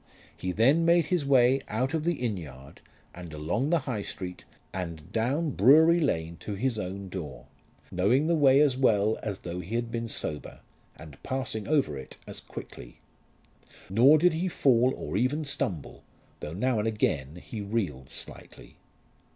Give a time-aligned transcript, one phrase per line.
[0.35, 2.81] He then made his way out of the inn yard,
[3.13, 7.45] and along the High Street, and down Brewery Lane to his own door,
[7.91, 10.61] knowing the way as well as though he had been sober,
[10.95, 12.97] and passing over it as quickly.
[13.91, 16.01] Nor did he fall or even stumble,
[16.39, 18.77] though now and again he reeled slightly.